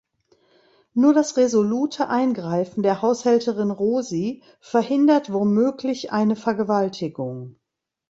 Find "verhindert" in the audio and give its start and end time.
4.59-5.31